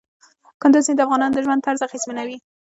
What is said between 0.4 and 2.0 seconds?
کندز سیند د افغانانو د ژوند طرز